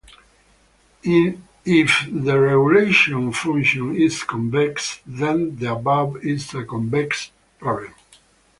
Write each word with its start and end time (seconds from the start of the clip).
If 1.03 1.43
the 2.07 2.33
regularization 2.33 3.35
function 3.35 3.95
is 3.95 4.23
convex, 4.23 4.99
then 5.05 5.57
the 5.57 5.73
above 5.73 6.25
is 6.25 6.51
a 6.55 6.65
convex 6.65 7.29
problem. 7.59 7.93